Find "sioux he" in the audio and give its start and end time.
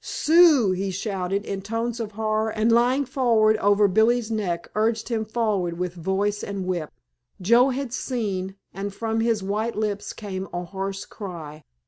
0.03-0.89